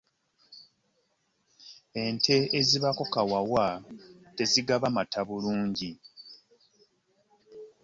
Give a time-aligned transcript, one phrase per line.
[2.03, 3.67] Ente ezibaako kawawa
[4.35, 5.91] tezigala mata bulungi.